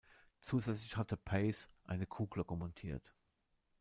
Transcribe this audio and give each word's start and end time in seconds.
Zusätzlich 0.39 0.97
hatte 0.97 1.15
Paice 1.15 1.69
eine 1.83 2.07
Kuhglocke 2.07 2.55
montiert. 2.55 3.13